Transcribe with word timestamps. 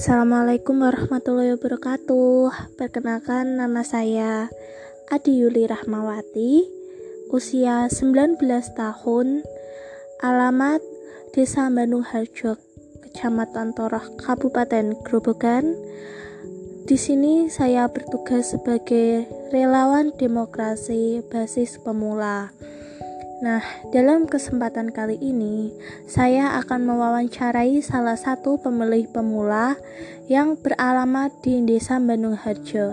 Assalamualaikum 0.00 0.80
warahmatullahi 0.80 1.60
wabarakatuh. 1.60 2.72
Perkenalkan 2.80 3.60
nama 3.60 3.84
saya 3.84 4.48
Adi 5.12 5.44
Yuli 5.44 5.68
Rahmawati, 5.68 6.64
usia 7.28 7.84
19 7.84 8.40
tahun, 8.80 9.44
alamat 10.24 10.80
Desa 11.36 11.68
Bandung 11.68 12.00
Harjo, 12.00 12.56
Kecamatan 13.04 13.76
Toroh, 13.76 14.16
Kabupaten 14.16 14.96
Grobogan. 15.04 15.76
Di 16.88 16.96
sini 16.96 17.52
saya 17.52 17.84
bertugas 17.92 18.56
sebagai 18.56 19.28
relawan 19.52 20.16
demokrasi 20.16 21.20
basis 21.28 21.76
pemula. 21.76 22.56
Nah, 23.40 23.64
dalam 23.88 24.28
kesempatan 24.28 24.92
kali 24.92 25.16
ini, 25.16 25.72
saya 26.04 26.60
akan 26.60 26.92
mewawancarai 26.92 27.80
salah 27.80 28.20
satu 28.20 28.60
pemilih 28.60 29.08
pemula 29.08 29.80
yang 30.28 30.60
beralamat 30.60 31.32
di 31.40 31.64
Desa 31.64 31.96
Bandung 31.96 32.36
Harjo 32.36 32.92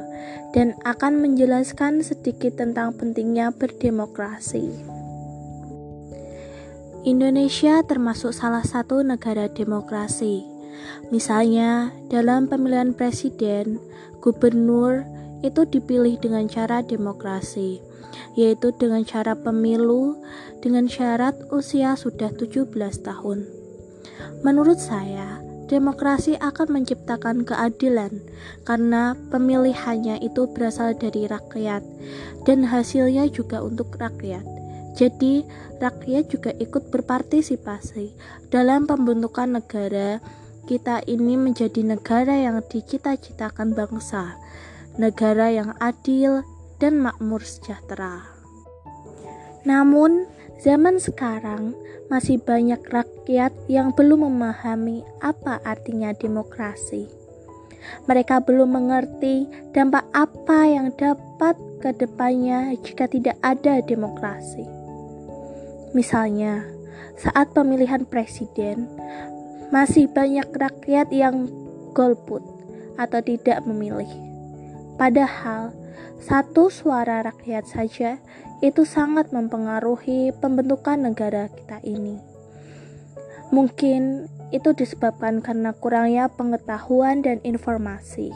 dan 0.56 0.72
akan 0.88 1.20
menjelaskan 1.20 2.00
sedikit 2.00 2.64
tentang 2.64 2.96
pentingnya 2.96 3.52
berdemokrasi. 3.52 4.72
Indonesia 7.04 7.84
termasuk 7.84 8.32
salah 8.32 8.64
satu 8.64 9.04
negara 9.04 9.52
demokrasi. 9.52 10.48
Misalnya, 11.12 11.92
dalam 12.08 12.48
pemilihan 12.48 12.96
presiden, 12.96 13.84
gubernur 14.24 15.04
itu 15.46 15.66
dipilih 15.68 16.18
dengan 16.22 16.46
cara 16.50 16.82
demokrasi 16.86 17.84
yaitu 18.38 18.70
dengan 18.78 19.02
cara 19.02 19.34
pemilu 19.34 20.18
dengan 20.62 20.86
syarat 20.86 21.34
usia 21.50 21.98
sudah 21.98 22.30
17 22.34 22.70
tahun. 23.02 23.46
Menurut 24.46 24.78
saya, 24.78 25.42
demokrasi 25.68 26.38
akan 26.38 26.82
menciptakan 26.82 27.44
keadilan 27.44 28.22
karena 28.64 29.18
pemilihannya 29.34 30.22
itu 30.22 30.46
berasal 30.54 30.94
dari 30.94 31.26
rakyat 31.26 31.82
dan 32.46 32.64
hasilnya 32.66 33.28
juga 33.30 33.62
untuk 33.66 33.98
rakyat. 33.98 34.46
Jadi, 34.98 35.46
rakyat 35.78 36.34
juga 36.34 36.52
ikut 36.58 36.90
berpartisipasi 36.90 38.18
dalam 38.50 38.90
pembentukan 38.90 39.62
negara. 39.62 40.18
Kita 40.68 41.00
ini 41.08 41.40
menjadi 41.40 41.80
negara 41.80 42.44
yang 42.44 42.60
dicita-citakan 42.60 43.72
bangsa, 43.72 44.36
negara 44.98 45.54
yang 45.54 45.74
adil, 45.80 46.42
dan 46.78 47.02
makmur 47.02 47.42
sejahtera. 47.42 48.22
Namun, 49.66 50.30
zaman 50.62 51.02
sekarang 51.02 51.74
masih 52.08 52.40
banyak 52.40 52.80
rakyat 52.88 53.52
yang 53.68 53.92
belum 53.92 54.30
memahami 54.30 55.04
apa 55.20 55.60
artinya 55.66 56.16
demokrasi. 56.16 57.10
Mereka 58.08 58.44
belum 58.44 58.78
mengerti 58.78 59.48
dampak 59.72 60.08
apa 60.12 60.60
yang 60.68 60.88
dapat 60.96 61.56
ke 61.80 61.94
depannya 61.96 62.76
jika 62.84 63.08
tidak 63.08 63.38
ada 63.44 63.80
demokrasi. 63.84 64.64
Misalnya, 65.96 66.68
saat 67.18 67.52
pemilihan 67.56 68.04
presiden, 68.08 68.88
masih 69.72 70.08
banyak 70.12 70.48
rakyat 70.52 71.12
yang 71.12 71.48
golput 71.92 72.44
atau 72.96 73.20
tidak 73.24 73.64
memilih. 73.68 74.27
Padahal, 74.98 75.78
satu 76.18 76.74
suara 76.74 77.22
rakyat 77.22 77.70
saja 77.70 78.18
itu 78.66 78.82
sangat 78.82 79.30
mempengaruhi 79.30 80.34
pembentukan 80.42 80.98
negara 80.98 81.54
kita 81.54 81.78
ini. 81.86 82.18
Mungkin 83.54 84.26
itu 84.50 84.74
disebabkan 84.74 85.46
karena 85.46 85.72
kurangnya 85.78 86.28
pengetahuan 86.34 87.22
dan 87.22 87.38
informasi. 87.46 88.34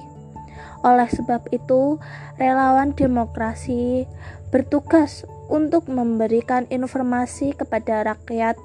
Oleh 0.85 1.09
sebab 1.09 1.49
itu, 1.49 1.97
relawan 2.38 2.93
demokrasi 2.93 4.05
bertugas 4.53 5.25
untuk 5.49 5.89
memberikan 5.89 6.69
informasi 6.69 7.57
kepada 7.57 8.05
rakyat 8.07 8.55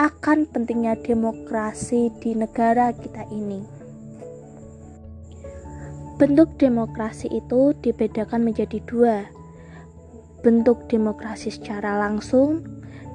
akan 0.00 0.48
pentingnya 0.48 0.98
demokrasi 1.00 2.10
di 2.18 2.34
negara 2.34 2.90
kita 2.96 3.28
ini. 3.30 3.81
Bentuk 6.22 6.54
demokrasi 6.54 7.26
itu 7.34 7.74
dibedakan 7.82 8.46
menjadi 8.46 8.78
dua, 8.86 9.26
bentuk 10.46 10.86
demokrasi 10.86 11.50
secara 11.50 11.98
langsung 11.98 12.62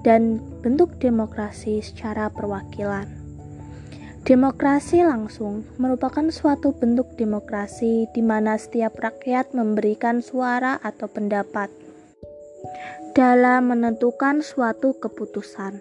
dan 0.03 0.44
bentuk 0.59 1.00
demokrasi 1.00 1.79
secara 1.79 2.28
perwakilan. 2.28 3.07
Demokrasi 4.28 5.07
langsung 5.07 5.63
merupakan 5.79 6.28
suatu 6.28 6.75
bentuk 6.75 7.07
demokrasi 7.16 8.12
di 8.12 8.19
mana 8.19 8.59
setiap 8.59 9.00
rakyat 9.00 9.56
memberikan 9.56 10.19
suara 10.19 10.75
atau 10.84 11.07
pendapat 11.07 11.72
dalam 13.16 13.72
menentukan 13.72 14.44
suatu 14.44 15.00
keputusan. 15.00 15.79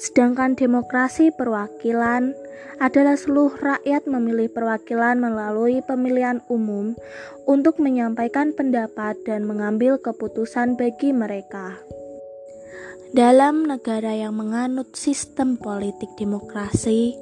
Sedangkan 0.00 0.54
demokrasi 0.54 1.32
perwakilan 1.34 2.32
adalah 2.82 3.14
seluruh 3.14 3.54
rakyat 3.62 4.10
memilih 4.10 4.50
perwakilan 4.50 5.18
melalui 5.22 5.84
pemilihan 5.86 6.42
umum 6.50 6.98
untuk 7.46 7.78
menyampaikan 7.78 8.50
pendapat 8.56 9.18
dan 9.22 9.46
mengambil 9.46 10.02
keputusan 10.02 10.74
bagi 10.74 11.14
mereka. 11.14 11.78
Dalam 13.12 13.68
negara 13.68 14.16
yang 14.16 14.32
menganut 14.32 14.96
sistem 14.96 15.60
politik 15.60 16.08
demokrasi, 16.16 17.12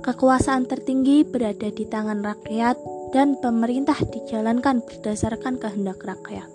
kekuasaan 0.00 0.64
tertinggi 0.64 1.20
berada 1.20 1.68
di 1.68 1.84
tangan 1.84 2.24
rakyat 2.24 2.80
dan 3.12 3.36
pemerintah 3.38 4.00
dijalankan 4.08 4.80
berdasarkan 4.80 5.60
kehendak 5.60 6.00
rakyat. 6.00 6.53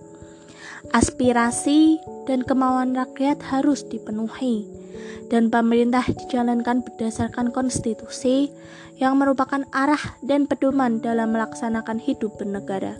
Aspirasi 0.95 1.99
dan 2.25 2.41
kemauan 2.41 2.95
rakyat 2.95 3.43
harus 3.45 3.85
dipenuhi 3.85 4.79
dan 5.29 5.53
pemerintah 5.53 6.03
dijalankan 6.03 6.81
berdasarkan 6.81 7.53
konstitusi 7.53 8.49
yang 8.97 9.15
merupakan 9.21 9.63
arah 9.71 10.17
dan 10.25 10.49
pedoman 10.49 10.99
dalam 10.99 11.31
melaksanakan 11.31 12.01
hidup 12.01 12.35
bernegara. 12.41 12.97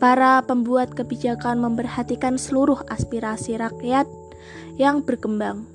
Para 0.00 0.40
pembuat 0.48 0.96
kebijakan 0.96 1.60
memperhatikan 1.60 2.40
seluruh 2.40 2.80
aspirasi 2.88 3.60
rakyat 3.60 4.08
yang 4.80 5.04
berkembang. 5.04 5.68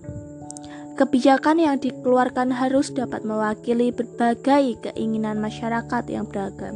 Kebijakan 0.98 1.62
yang 1.62 1.78
dikeluarkan 1.78 2.50
harus 2.56 2.90
dapat 2.90 3.22
mewakili 3.22 3.94
berbagai 3.94 4.82
keinginan 4.82 5.38
masyarakat 5.38 6.04
yang 6.10 6.26
beragam. 6.26 6.74